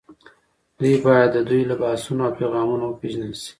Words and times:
دوی 0.79 0.95
باید 1.05 1.29
د 1.33 1.37
دوی 1.49 1.61
له 1.69 1.75
بحثونو 1.81 2.21
او 2.27 2.33
پیغامونو 2.39 2.83
وپېژندل 2.87 3.33
شي 3.41 3.49